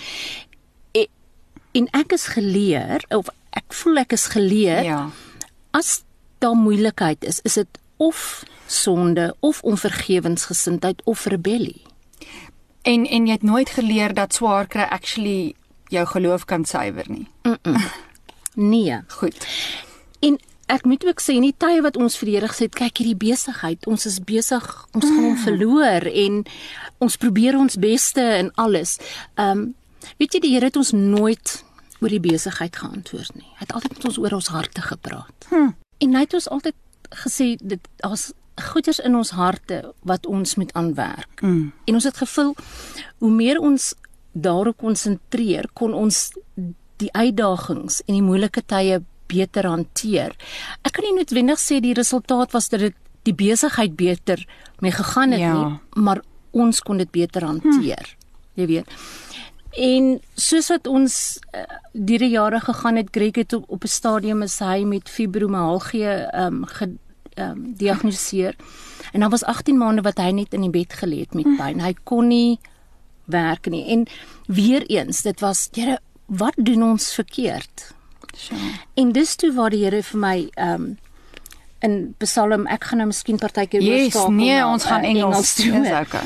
[1.75, 4.83] En, ek is geleer of ek voel ek is geleer.
[4.87, 5.01] Ja.
[5.75, 6.03] As
[6.43, 11.83] daar moeilikheid is, is dit of sonde of onvergewensgesindheid of rebellie.
[12.83, 15.55] En en jy het nooit geleer dat swaar kry actually
[15.89, 17.29] jou geloof kan suiwer nie.
[17.43, 17.83] Mm -mm.
[18.55, 19.47] Nee, goed.
[20.21, 22.75] En ek moet ook sê in die tye wat ons vir die Here gesê het,
[22.75, 25.43] kyk hierdie besigheid, ons is besig, ons gaan hom mm.
[25.43, 26.45] verloor en
[26.99, 28.99] ons probeer ons beste en alles.
[29.35, 29.75] Ehm um,
[30.19, 31.65] weet jy die Here het ons nooit
[32.01, 33.49] oor die besigheid geantwoord nie.
[33.59, 35.49] Hy het altyd met ons oor ons harte gepraat.
[35.49, 35.75] Hm.
[36.05, 36.77] En hy het ons altyd
[37.25, 41.43] gesê dit daar's goeders in ons harte wat ons moet aanwerk.
[41.43, 41.73] Mm.
[41.85, 42.55] En ons het gevoel
[43.19, 43.95] hoe meer ons
[44.33, 46.29] daarop konsentreer, kon ons
[47.03, 50.35] die uitdagings en die moeilike tye beter hanteer.
[50.87, 54.43] Ek kan nie noodwendig sê die resultaat was dat dit die besigheid beter
[54.85, 55.55] mee gegaan het ja.
[55.55, 56.21] nie, maar
[56.55, 58.05] ons kon dit beter hanteer.
[58.05, 58.61] Hm.
[58.61, 58.99] Jy weet.
[59.75, 64.43] En soos wat ons uh, die jare gegaan het, Greg het op, op 'n stadium
[64.43, 66.95] is hy met fibromialgie ehm um, ge
[67.35, 68.57] ehm um, diagnoseer.
[69.13, 71.81] En dan was 18 maande wat hy net in die bed gelê het met pyn.
[71.81, 72.59] Hy kon nie
[73.25, 73.85] werk nie.
[73.87, 74.07] En
[74.47, 77.95] weer eens, dit was, Here, wat doen ons verkeerd?
[78.37, 78.55] So.
[78.95, 80.99] En dis toe waar die Here vir my ehm um,
[81.85, 84.37] in Psalm ek gaan nou miskien partykeer yes, oorskakel.
[84.39, 85.87] Nee, na, ons gaan uh, Engels doen.
[85.87, 86.23] Okay.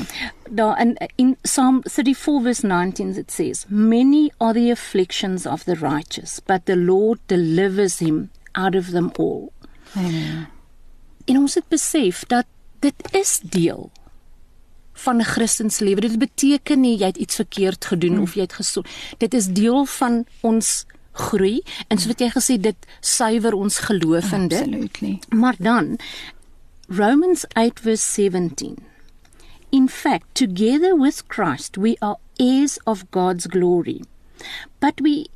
[0.49, 5.75] Daar in in Psalm 34 verse 19 it says, "Many are the afflictions of the
[5.75, 9.51] righteous, but the Lord delivers him out of them all."
[9.95, 10.47] Amen.
[11.25, 12.45] En ons het besef dat
[12.79, 13.91] dit is deel
[14.93, 16.01] van 'n Christen se lewe.
[16.01, 18.21] Dit beteken nie jy het iets verkeerd gedoen mm.
[18.21, 18.87] of jy het gesond.
[19.17, 24.31] Dit is deel van ons groei en so wat jy gesê dit suiwer ons geloof
[24.33, 24.61] in dit.
[24.61, 25.19] Absolutely.
[25.29, 25.97] Maar dan
[26.87, 28.77] Romans 8 verse 17.
[29.69, 34.01] In fact, together with Christ we are heirs of God's glory.
[34.79, 35.27] But we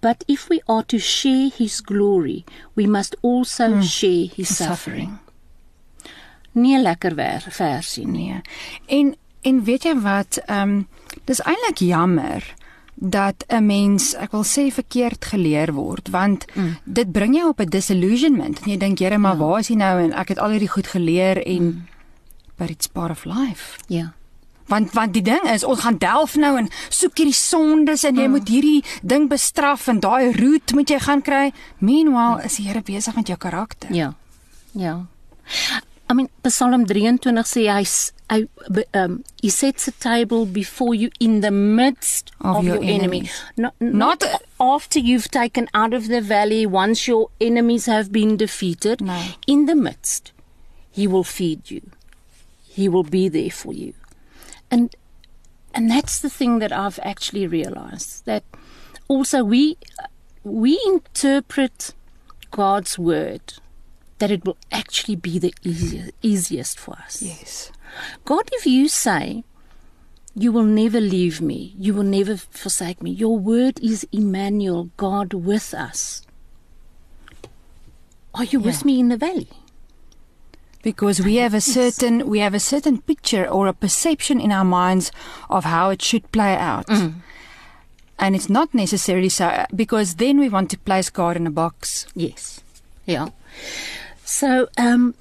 [0.00, 2.44] but if we are to share his glory,
[2.74, 3.82] we must also hmm.
[3.82, 5.18] share his suffering.
[6.52, 8.40] Nie lekker weer versie nie.
[8.86, 10.88] En en weet jy wat, ehm um,
[11.26, 12.44] dis eintlik jammer
[13.04, 16.76] dat 'n mens, ek wil sê verkeerd geleer word, want mm.
[16.84, 18.60] dit bring jou op 'n disillusionment.
[18.60, 19.38] En jy dink, "Here, maar ja.
[19.38, 21.86] waar is hy nou en ek het al hierdie goed geleer en mm.
[22.56, 24.12] but it's part of life." Ja.
[24.66, 28.24] Want want die ding is, ons gaan delf nou en soek hierdie sondes en jy
[28.24, 28.30] mm.
[28.30, 31.52] moet hierdie ding bestraf en daai root moet jy gaan kry.
[31.78, 33.94] Meanwhile is die Here besig met jou karakter.
[33.94, 34.14] Ja.
[34.72, 35.06] Ja.
[36.10, 37.84] I mean Psalm 23 sê hy
[38.32, 38.46] hy
[38.94, 43.30] um he sets a table before you in the midst of, of your, your enemy.
[43.56, 48.36] Not, not, not after you've taken out of the valley once your enemies have been
[48.36, 49.00] defeated.
[49.00, 49.20] No.
[49.46, 50.32] In the midst
[50.90, 51.82] he will feed you.
[52.62, 53.92] He will be there for you.
[54.70, 54.94] And
[55.74, 58.44] and that's the thing that I've actually realized that
[59.08, 59.76] also we
[60.44, 61.94] we interpret
[62.50, 63.54] God's word
[64.18, 67.22] that it will actually be the easiest, easiest for us.
[67.22, 67.72] Yes.
[68.24, 69.44] God, if you say,
[70.34, 75.34] you will never leave me, you will never forsake me, your word is Emmanuel, God
[75.34, 76.22] with us.
[78.34, 78.66] Are you yeah.
[78.66, 79.48] with me in the valley?
[80.82, 84.64] because we have a certain we have a certain picture or a perception in our
[84.64, 85.10] minds
[85.48, 86.86] of how it should play out.
[86.88, 87.14] Mm.
[88.18, 92.06] And it's not necessarily so because then we want to place God in a box.
[92.14, 92.60] Yes.
[93.06, 93.28] Yeah.
[94.24, 95.14] So um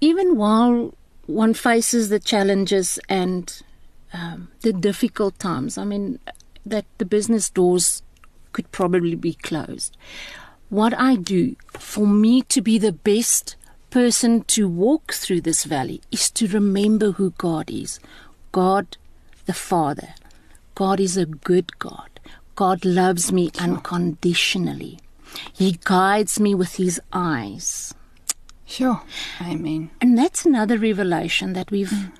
[0.00, 0.94] even while
[1.26, 3.62] one faces the challenges and
[4.12, 6.18] um, the difficult times, I mean,
[6.64, 8.02] that the business doors
[8.52, 9.96] could probably be closed.
[10.68, 13.56] What I do for me to be the best
[13.90, 18.00] person to walk through this valley is to remember who God is
[18.52, 18.96] God
[19.46, 20.14] the Father.
[20.74, 22.20] God is a good God.
[22.54, 24.98] God loves me unconditionally.
[25.52, 27.94] He guides me with his eyes.
[28.66, 29.00] Sure.
[29.40, 29.90] Amen.
[30.00, 32.12] And that's another revelation that we've mm.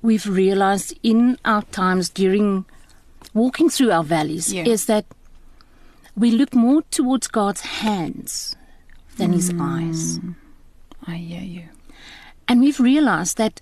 [0.00, 2.64] we've realized in our times during
[3.34, 4.64] walking through our valleys yeah.
[4.64, 5.04] is that
[6.16, 8.56] we look more towards God's hands
[9.16, 9.34] than mm.
[9.34, 10.20] his eyes.
[11.06, 11.64] I hear you.
[12.48, 13.60] And we've realized that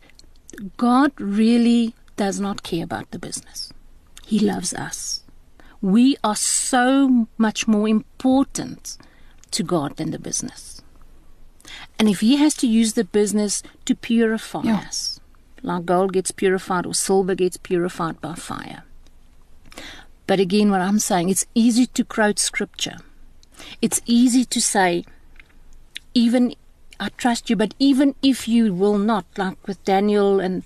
[0.76, 3.72] God really does not care about the business.
[4.26, 5.22] He loves us.
[5.80, 8.96] We are so much more important
[9.50, 10.73] to God than the business.
[11.98, 14.84] And if he has to use the business to purify yeah.
[14.86, 15.20] us,
[15.62, 18.84] like gold gets purified or silver gets purified by fire.
[20.26, 22.96] But again, what I'm saying, it's easy to quote scripture.
[23.82, 25.04] It's easy to say,
[26.14, 26.54] even
[26.98, 30.64] I trust you, but even if you will not, like with Daniel and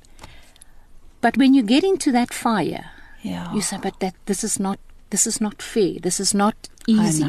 [1.21, 3.53] but when you get into that fire, yeah.
[3.53, 4.79] you say, but that this is not
[5.11, 5.95] this is not fair.
[6.01, 7.27] This is not easy.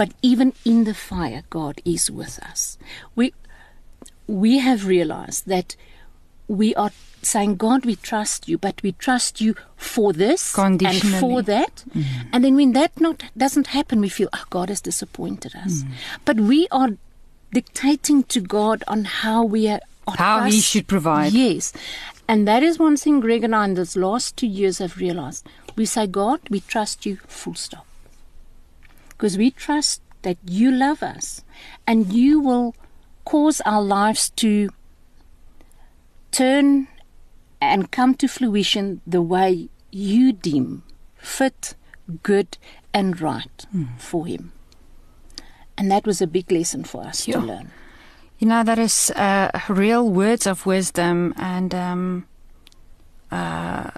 [0.00, 2.78] But even in the fire, God is with us.
[3.14, 3.34] We
[4.26, 5.76] we have realized that
[6.48, 11.42] we are saying, God, we trust you, but we trust you for this and for
[11.42, 11.84] that.
[11.94, 12.04] Mm.
[12.32, 15.82] And then when that not doesn't happen, we feel, oh, God has disappointed us.
[15.82, 15.90] Mm.
[16.24, 16.96] But we are
[17.52, 19.80] dictating to God on how we are.
[20.16, 20.44] How.
[20.44, 21.34] He should provide.
[21.34, 21.74] Yes.
[22.26, 25.46] And that is one thing Greg and I in those last two years have realized.
[25.76, 27.84] We say, God, we trust you, full stop
[29.20, 31.44] because we trust that you love us
[31.86, 32.74] and you will
[33.26, 34.70] cause our lives to
[36.30, 36.88] turn
[37.60, 40.82] and come to fruition the way you deem
[41.18, 41.74] fit,
[42.22, 42.56] good,
[42.94, 43.88] and right mm.
[43.98, 44.52] for Him.
[45.76, 47.34] And that was a big lesson for us yeah.
[47.34, 47.72] to learn.
[48.38, 52.26] You know, that is uh, real words of wisdom and um,
[53.30, 53.90] uh,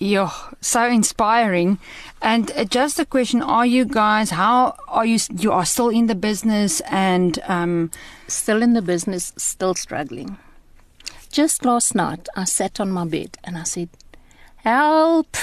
[0.00, 0.32] yeah,
[0.62, 1.78] so inspiring.
[2.22, 4.30] And uh, just a question: Are you guys?
[4.30, 5.18] How are you?
[5.36, 7.90] You are still in the business and um,
[8.26, 10.38] still in the business, still struggling.
[11.30, 13.90] Just last night, I sat on my bed and I said,
[14.56, 15.36] "Help!"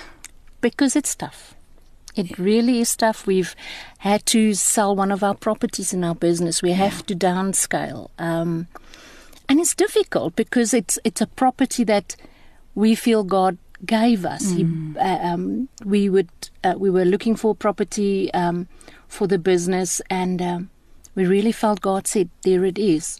[0.60, 1.54] because it's tough.
[2.14, 3.26] It really is tough.
[3.26, 3.56] We've
[3.98, 6.62] had to sell one of our properties in our business.
[6.62, 8.68] We have to downscale, um,
[9.48, 12.14] and it's difficult because it's it's a property that
[12.74, 14.52] we feel God gave us.
[14.52, 14.56] Mm.
[14.56, 16.30] He, uh, um, we would
[16.64, 18.68] uh, we were looking for property um,
[19.08, 20.70] for the business, and um,
[21.14, 23.18] we really felt God said, "There it is."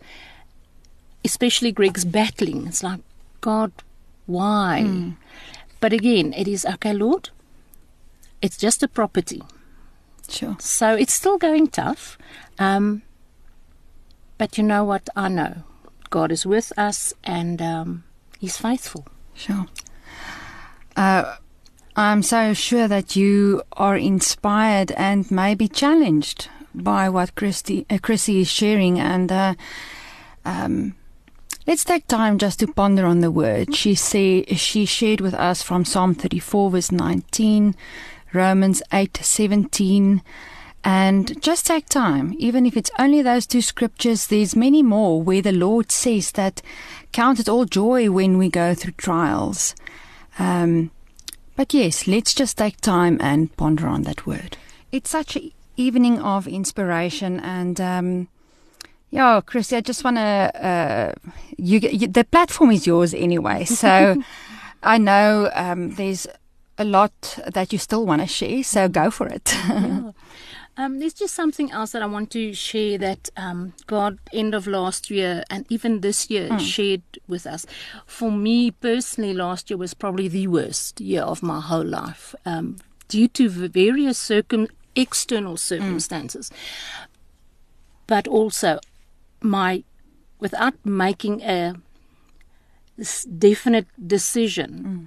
[1.25, 2.66] Especially Greg's battling.
[2.66, 2.98] It's like,
[3.40, 3.70] God,
[4.27, 4.83] why?
[4.85, 5.16] Mm.
[5.79, 7.31] But again, it is okay, Lord.
[8.40, 9.40] It's just a property.
[10.29, 10.57] Sure.
[10.59, 12.18] So it's still going tough.
[12.59, 13.03] Um,
[14.37, 15.09] but you know what?
[15.14, 15.62] I know
[16.11, 18.05] God is with us, and um,
[18.40, 19.07] He's faithful.
[19.35, 19.66] Sure.
[20.96, 21.37] Uh,
[21.94, 28.40] I'm so sure that you are inspired and maybe challenged by what Christy, uh, Chrissy
[28.40, 28.98] is sharing.
[28.98, 29.55] And uh,
[30.44, 30.94] um,
[31.66, 33.74] let's take time just to ponder on the word.
[33.74, 37.74] She say she shared with us from Psalm 34, verse 19,
[38.33, 40.22] Romans 8, 17.
[40.85, 45.42] And just take time, even if it's only those two scriptures, there's many more where
[45.42, 46.61] the Lord says that
[47.12, 49.76] count it all joy when we go through trials.
[50.38, 50.90] Um,
[51.57, 54.57] but yes, let's just take time and ponder on that word.
[54.90, 58.29] It's such an evening of inspiration, and um,
[59.11, 60.23] yeah, Christy, I just want to.
[60.23, 61.12] Uh,
[61.59, 64.23] you, you, the platform is yours anyway, so
[64.83, 66.27] I know um, there's
[66.79, 69.55] a lot that you still want to share, so go for it.
[69.55, 70.12] yeah.
[70.76, 74.66] Um, there's just something else that I want to share that um, God, end of
[74.66, 76.61] last year and even this year, mm.
[76.61, 77.66] shared with us.
[78.06, 82.78] For me personally, last year was probably the worst year of my whole life um,
[83.08, 86.50] due to various circum- external circumstances.
[86.50, 87.06] Mm.
[88.06, 88.78] But also,
[89.42, 89.85] my
[90.38, 91.74] without making a
[93.38, 95.06] definite decision, mm.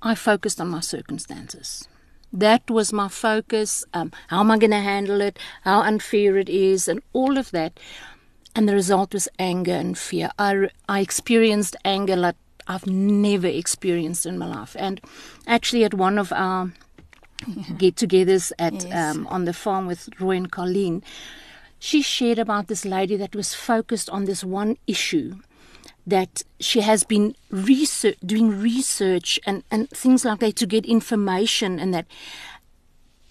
[0.00, 1.86] I focused on my circumstances.
[2.32, 3.84] That was my focus.
[3.92, 5.38] Um, how am I going to handle it?
[5.62, 7.78] How unfair it is, and all of that.
[8.54, 10.30] and the result was anger and fear.
[10.38, 12.36] I, I experienced anger like
[12.68, 14.76] I've never experienced in my life.
[14.78, 15.00] And
[15.46, 16.72] actually, at one of our
[17.78, 19.16] get-togethers at yes.
[19.16, 21.02] um, on the farm with Roy and Colleen,
[21.78, 25.36] she shared about this lady that was focused on this one issue
[26.06, 31.78] that she has been research, doing research and, and things like that to get information
[31.78, 32.06] and that.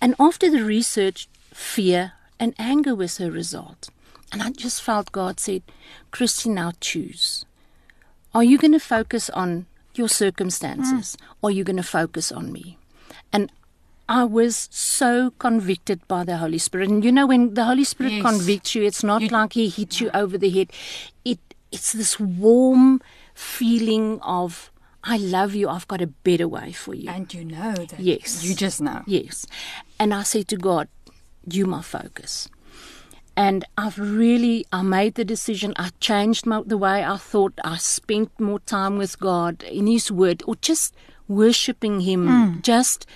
[0.02, 3.90] And after the research, fear and anger was her result.
[4.32, 5.64] And I just felt God said,
[6.12, 7.46] Christy, now choose.
[8.34, 11.26] Are you going to focus on your circumstances mm.
[11.42, 12.78] or are you going to focus on me?
[13.34, 13.52] And
[14.08, 16.90] I was so convicted by the Holy Spirit.
[16.90, 18.22] And you know, when the Holy Spirit yes.
[18.22, 20.72] convicts you, it's not you, like He hits you over the head.
[21.24, 21.40] It
[21.72, 23.02] it's this warm
[23.34, 24.72] feeling of
[25.04, 25.68] I love you.
[25.68, 27.10] I've got a better way for you.
[27.10, 28.00] And you know that.
[28.00, 28.44] Yes.
[28.44, 29.02] You just know.
[29.08, 29.48] Yes.
[30.00, 30.90] And I say to God,
[31.50, 32.48] you my focus.
[33.36, 35.74] And I've really, I made the decision.
[35.78, 37.54] I changed my, the way I thought.
[37.64, 40.94] I spent more time with God in His Word, or just
[41.28, 42.28] worshiping Him.
[42.28, 42.62] Mm.
[42.62, 43.08] Just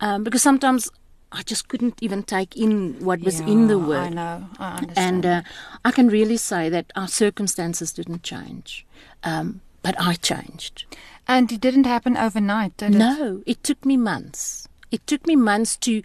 [0.00, 0.90] um, because sometimes
[1.32, 3.96] I just couldn't even take in what was yeah, in the Word.
[3.96, 5.24] I know, I understand.
[5.24, 5.42] And uh,
[5.84, 8.84] I can really say that our circumstances didn't change,
[9.24, 10.84] um, but I changed.
[11.26, 12.98] And it didn't happen overnight, did it?
[12.98, 14.68] No, it took me months.
[14.90, 16.02] It took me months to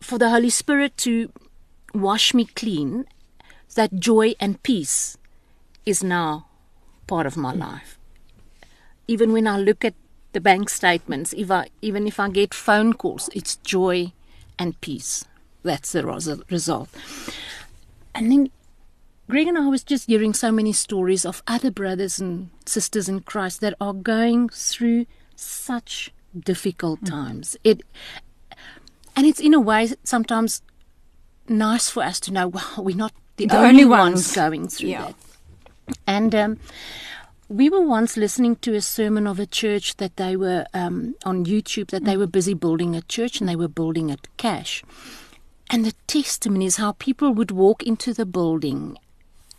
[0.00, 1.32] for the Holy Spirit to
[1.94, 3.06] wash me clean,
[3.74, 5.16] that joy and peace
[5.86, 6.46] is now
[7.06, 7.98] part of my life.
[9.08, 9.94] Even when I look at
[10.34, 14.12] the bank statements, if I, even if I get phone calls, it's joy
[14.58, 15.24] and peace.
[15.62, 16.04] That's the
[16.50, 16.90] result.
[18.14, 18.50] And then
[19.30, 23.20] Greg and I was just hearing so many stories of other brothers and sisters in
[23.20, 27.08] Christ that are going through such difficult mm.
[27.10, 27.56] times.
[27.64, 27.82] It
[29.16, 30.60] and it's in a way sometimes
[31.48, 34.14] nice for us to know, well, we're not the, the only, only ones.
[34.14, 34.34] ones.
[34.34, 35.12] going through yeah.
[35.86, 35.96] that.
[36.06, 36.58] And um,
[37.48, 41.44] we were once listening to a sermon of a church that they were um, on
[41.44, 44.82] YouTube, that they were busy building a church and they were building it cash.
[45.70, 48.96] And the testimony is how people would walk into the building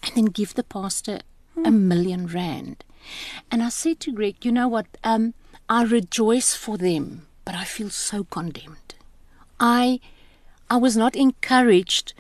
[0.04, 1.20] and then give the pastor
[1.64, 2.84] a million rand.
[3.52, 4.88] And I said to Greg, you know what?
[5.04, 5.34] Um,
[5.70, 8.96] I rejoice for them, but I feel so condemned.
[9.60, 10.00] I
[10.70, 12.14] I was not encouraged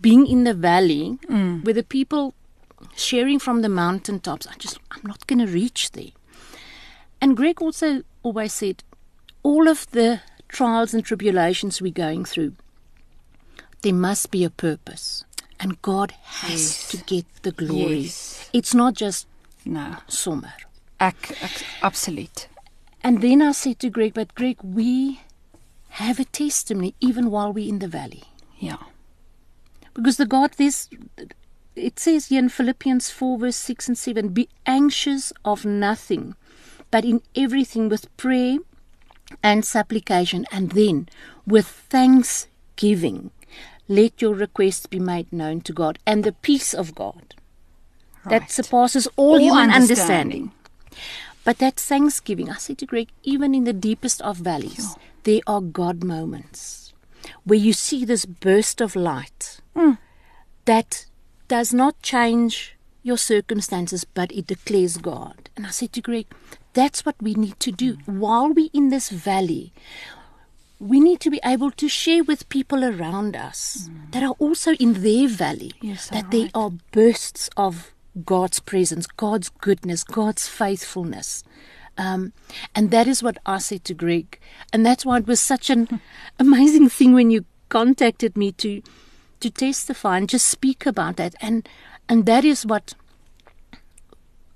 [0.00, 1.62] being in the valley mm.
[1.62, 2.34] with the people
[2.96, 4.46] sharing from the mountaintops.
[4.46, 6.12] I just I'm not going to reach there.
[7.20, 8.82] And Greg also always said,
[9.42, 12.54] all of the trials and tribulations we're going through,
[13.82, 15.24] there must be a purpose,
[15.58, 16.88] and God has yes.
[16.90, 18.00] to get the glory.
[18.00, 18.50] Yes.
[18.52, 19.26] It's not just
[19.64, 20.52] no sommer.
[20.98, 22.48] Ek, ek absoluut.
[23.02, 25.20] And then I said to Greg, but Greg, we
[25.90, 28.24] have a testimony even while we're in the valley.
[28.58, 28.76] Yeah.
[29.94, 30.88] Because the God this
[31.80, 36.34] it says here in Philippians 4 verse 6 and 7 be anxious of nothing
[36.90, 38.58] but in everything with prayer
[39.42, 41.08] and supplication and then
[41.46, 43.30] with thanksgiving
[43.88, 47.34] let your requests be made known to God and the peace of God
[48.24, 48.40] right.
[48.40, 50.52] that surpasses all, all human understanding.
[50.52, 50.52] understanding.
[51.42, 55.40] But that thanksgiving, I say to Greg, even in the deepest of valleys, yeah there
[55.46, 56.92] are God moments
[57.44, 59.98] where you see this burst of light mm.
[60.64, 61.06] that
[61.50, 65.50] does not change your circumstances, but it declares God.
[65.56, 66.26] And I said to Greg,
[66.74, 67.98] that's what we need to do.
[68.06, 69.72] While we're in this valley,
[70.78, 74.12] we need to be able to share with people around us mm.
[74.12, 76.30] that are also in their valley yes, that right.
[76.30, 77.92] there are bursts of
[78.24, 81.42] God's presence, God's goodness, God's faithfulness.
[81.98, 82.32] Um,
[82.76, 84.38] and that is what I said to Greg.
[84.72, 86.00] And that's why it was such an
[86.38, 88.82] amazing thing when you contacted me to
[89.40, 91.34] to testify and just speak about that.
[91.40, 91.68] And
[92.08, 92.94] and that is what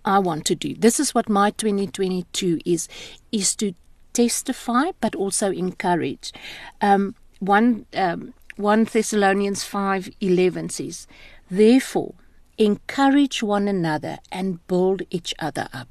[0.05, 0.75] I want to do.
[0.75, 2.89] This is what my 2022 is
[3.33, 3.75] is to
[4.13, 6.33] testify but also encourage.
[6.81, 11.07] Um, one um, 1 Thessalonians 5:11 says,
[11.51, 12.15] "Therefore,
[12.57, 15.89] encourage one another and build each other up."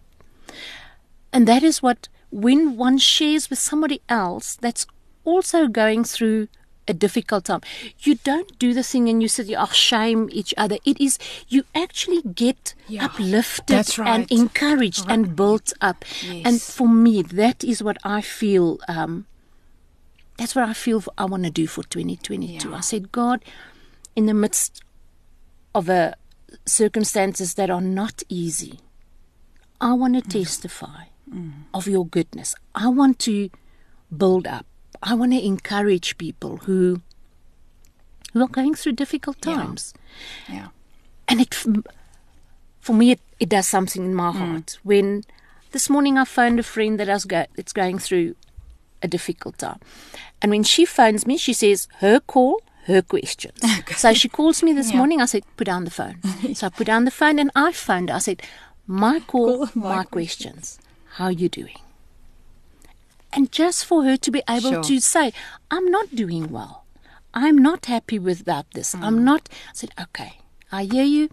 [1.34, 4.86] And that is what, when one shares with somebody else that's
[5.26, 6.48] also going through
[6.88, 7.62] a difficult time,
[8.00, 10.78] you don't do the thing and you sit, oh, shame each other.
[10.86, 11.18] It is,
[11.48, 14.08] you actually get yeah, uplifted right.
[14.08, 15.14] and encouraged right.
[15.14, 16.06] and built up.
[16.22, 16.46] Yes.
[16.46, 18.80] And for me, that is what I feel.
[18.88, 19.26] Um,
[20.38, 22.70] that's what I feel I want to do for 2022.
[22.70, 22.76] Yeah.
[22.76, 23.44] I said, God,
[24.16, 24.82] in the midst
[25.76, 26.16] of a
[26.66, 28.80] circumstances that are not easy,
[29.80, 30.32] I want to mm.
[30.44, 31.52] testify mm.
[31.74, 32.56] of your goodness.
[32.74, 33.50] I want to
[34.16, 34.66] build up.
[35.02, 37.02] I want to encourage people who
[38.34, 39.94] who are going through difficult times.
[40.50, 40.56] Yeah.
[40.56, 40.68] yeah.
[41.28, 41.54] and it
[42.80, 44.36] for me it, it does something in my mm.
[44.36, 45.24] heart when
[45.72, 48.36] this morning I phoned a friend that was go, that's going through
[49.02, 49.80] a difficult time.
[50.42, 53.60] And when she phones me, she says her call, her questions.
[53.80, 53.96] Okay.
[53.96, 54.98] So she calls me this yeah.
[54.98, 55.20] morning.
[55.20, 56.22] I said, put down the phone.
[56.54, 58.10] so I put down the phone and I phoned.
[58.10, 58.42] I said,
[58.88, 60.78] my call, call my, my questions.
[60.78, 60.80] questions.
[61.16, 61.78] How are you doing?
[63.36, 64.84] And just for her to be able sure.
[64.84, 65.34] to say,
[65.72, 66.86] I'm not doing well.
[67.34, 68.94] I'm not happy without this.
[68.94, 69.04] Mm.
[69.04, 69.50] I'm not.
[69.70, 70.38] I said, okay,
[70.72, 71.30] I hear you.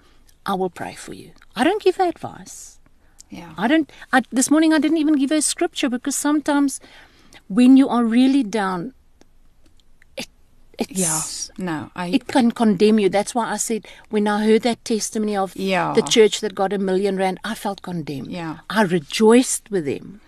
[0.47, 1.33] I will pray for you.
[1.55, 2.81] I don't give her advice.
[3.29, 3.53] Yeah.
[3.59, 3.93] I don't.
[4.13, 6.81] I, this morning I didn't even give her scripture because sometimes
[7.49, 8.95] when you are really down,
[10.17, 10.29] it,
[10.79, 13.09] it's, yeah, no, I, it can condemn you.
[13.11, 15.93] That's why I said when I heard that testimony of yeah.
[15.93, 18.33] the church that got a million rand, I felt condemned.
[18.33, 20.23] Yeah, I rejoiced with them.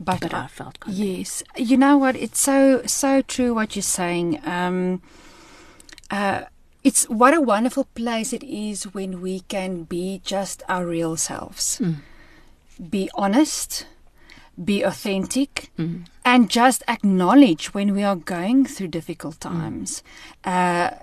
[0.00, 2.14] But, but I, I felt yes, you know what?
[2.16, 4.40] It's so so true what you're saying.
[4.44, 5.02] Um,
[6.10, 6.42] uh,
[6.84, 11.78] it's what a wonderful place it is when we can be just our real selves.
[11.78, 11.96] Mm
[12.78, 13.86] be honest,
[14.62, 16.06] be authentic, mm.
[16.24, 19.50] and just acknowledge when we are going through difficult mm.
[19.50, 20.02] times.
[20.44, 20.50] Mm.
[20.50, 20.94] Uh,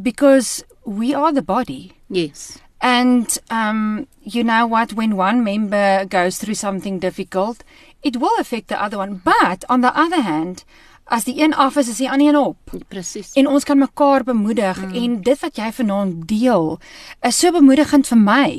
[0.00, 1.92] because we are the body.
[2.08, 2.58] Yes.
[2.80, 4.92] And um, you know what?
[4.92, 7.64] When one member goes through something difficult,
[8.02, 9.20] it will affect the other one.
[9.24, 10.64] But on the other hand,
[11.08, 12.56] as die een af is, is die ander een op.
[12.88, 13.32] Presies.
[13.32, 14.94] En ons kan mekaar bemoedig mm.
[14.94, 16.78] en dit wat jy vanaand deel
[17.24, 18.50] is so bemoedigend vir my.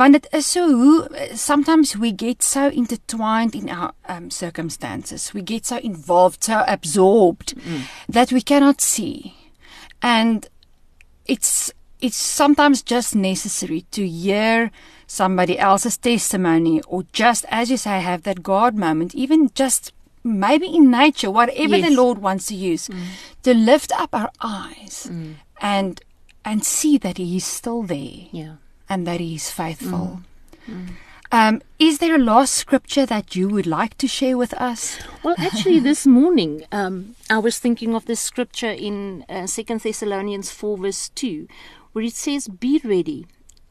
[0.00, 5.32] Want dit is so hoe sometimes we get so intertwined in our um, circumstances.
[5.32, 7.84] We get so involved, so absorbed mm.
[8.08, 9.34] that we cannot see.
[10.00, 10.48] And
[11.26, 14.70] it's it's sometimes just necessary to hear
[15.06, 19.92] somebody else's testimony or just as you say have that God moment even just
[20.24, 21.88] maybe in nature, whatever yes.
[21.88, 23.04] the Lord wants to use, mm.
[23.42, 25.34] to lift up our eyes mm.
[25.60, 26.00] and
[26.44, 28.56] and see that He is still there, yeah.
[28.88, 30.20] and that He is faithful.
[30.68, 30.74] Mm.
[30.74, 30.88] mm.
[31.32, 34.98] Um, is there a last scripture that you would like to share with us?
[35.24, 40.50] Well, actually, this morning um, I was thinking of this scripture in uh, Second Thessalonians
[40.50, 41.48] four verse two,
[41.92, 43.26] where it says, "Be ready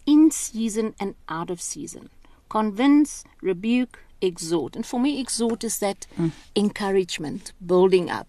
[0.06, 2.10] in season and out of season,
[2.50, 4.76] convince, rebuke, exhort.
[4.76, 6.32] And for me, exhort is that mm.
[6.56, 8.28] encouragement, building up.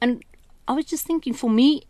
[0.00, 0.22] And
[0.68, 1.82] I was just thinking, for me,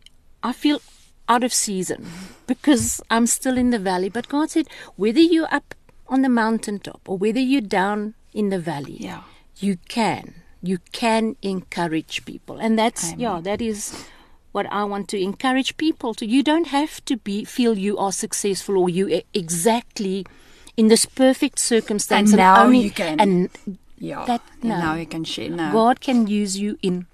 [0.43, 0.81] I feel
[1.29, 2.07] out of season
[2.47, 4.09] because I'm still in the valley.
[4.09, 5.75] But God said, whether you're up
[6.09, 9.23] on the mountaintop or whether you're down in the valley, yeah.
[9.59, 10.35] you can.
[10.63, 12.59] You can encourage people.
[12.59, 13.21] And that's, Amen.
[13.21, 14.07] yeah, that is
[14.53, 16.27] what I want to encourage people to.
[16.27, 20.27] You don't have to be feel you are successful or you exactly
[20.77, 22.33] in this perfect circumstance.
[22.33, 23.21] And, and now only, you can.
[23.21, 23.51] And
[23.99, 25.51] yeah, that, no, and now you can share.
[25.51, 25.73] No.
[25.73, 27.07] God can use you in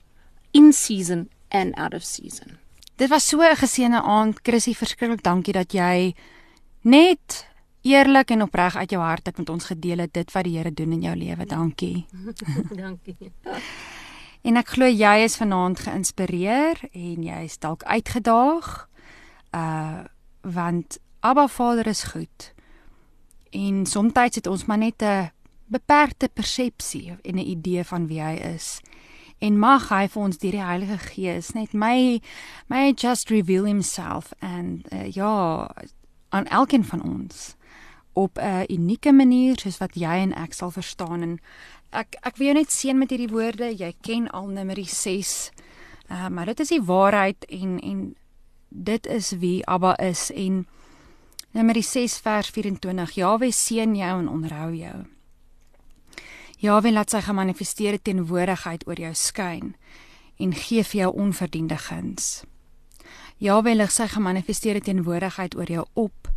[0.52, 2.58] in season and out of season.
[2.96, 4.40] Dit was so 'n geseënde aand.
[4.42, 6.14] Chrissy, verskriklik dankie dat jy
[6.80, 7.46] net
[7.82, 10.72] eerlik en opreg uit jou hart dit met ons gedeel het dit wat die Here
[10.72, 11.46] doen in jou lewe.
[11.46, 12.06] Dankie.
[12.82, 13.16] dankie.
[14.46, 18.68] en ek glo jy is vanaand geïnspireer en jy is dalk uitgedaag.
[19.50, 20.04] Uh
[20.46, 22.52] want Abba Vader is goed.
[23.50, 25.30] En soms het ons maar net 'n
[25.66, 28.80] beperkte persepsie en 'n idee van wie hy is.
[29.38, 32.20] En mag hy vir ons deur die Heilige Gees net my
[32.68, 35.70] my just reveal himself and uh, ja
[36.28, 37.56] aan elkeen van ons
[38.16, 41.38] op 'n unieke manier soos wat jy en ek sal verstaan en
[41.96, 45.34] ek ek wil jou net seën met hierdie woorde jy ken al nummer 6
[46.10, 48.06] uh, maar dit is die waarheid en en
[48.68, 50.66] dit is wie Abba is en
[51.56, 53.14] Nummer 6 vers 24.
[53.16, 54.96] Jawe seën jou en onderhou jou.
[56.60, 59.70] Jawe laat sy gemanifesteerde teenwoordigheid oor jou skyn
[60.36, 62.44] en gee vir jou onverdiende guns.
[63.40, 66.28] Jawe lig sy gemanifesteerde teenwoordigheid oor jou op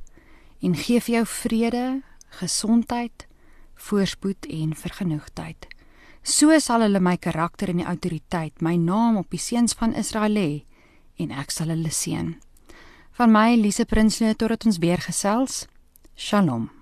[0.64, 1.86] en gee vir jou vrede,
[2.40, 3.28] gesondheid,
[3.80, 5.68] voorspoed en vergenoegdheid.
[6.22, 10.36] So sal hulle my karakter en die autoriteit, my naam op die seuns van Israel
[10.36, 10.50] lê
[11.20, 12.36] en ek sal hulle seën.
[13.20, 15.66] Van my Lise Prinsloo totdat ons weer gesels.
[16.16, 16.79] Shalom.